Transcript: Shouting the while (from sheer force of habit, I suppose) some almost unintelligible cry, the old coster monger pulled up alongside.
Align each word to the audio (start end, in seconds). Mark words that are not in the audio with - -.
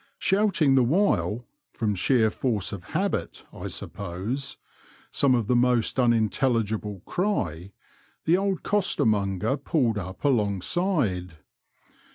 Shouting 0.17 0.73
the 0.73 0.83
while 0.83 1.45
(from 1.73 1.93
sheer 1.93 2.31
force 2.31 2.71
of 2.71 2.85
habit, 2.85 3.45
I 3.53 3.67
suppose) 3.67 4.57
some 5.11 5.35
almost 5.35 5.99
unintelligible 5.99 7.03
cry, 7.05 7.71
the 8.25 8.35
old 8.35 8.63
coster 8.63 9.05
monger 9.05 9.57
pulled 9.57 9.99
up 9.99 10.23
alongside. 10.25 11.35